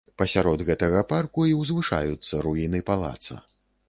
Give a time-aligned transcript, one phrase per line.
[0.19, 3.39] Пасярод гэтага парку і узвышаюцца руіны палаца.